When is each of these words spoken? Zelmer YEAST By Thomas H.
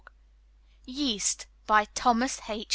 Zelmer 0.01 0.09
YEAST 0.87 1.45
By 1.67 1.85
Thomas 1.93 2.41
H. 2.49 2.67